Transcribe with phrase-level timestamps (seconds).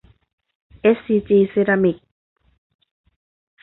[0.81, 2.07] เอสซีจี เซรามิกส์